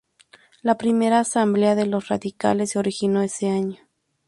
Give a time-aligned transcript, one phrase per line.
[0.63, 3.77] La primera asamblea de los radicales se originó ese año.